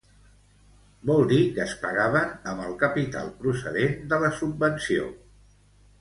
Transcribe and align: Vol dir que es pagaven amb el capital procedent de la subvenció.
Vol 1.09 1.19
dir 1.31 1.41
que 1.57 1.61
es 1.65 1.75
pagaven 1.83 2.33
amb 2.53 2.65
el 2.69 2.73
capital 2.85 3.31
procedent 3.43 3.95
de 4.15 4.21
la 4.25 4.35
subvenció. 4.43 5.07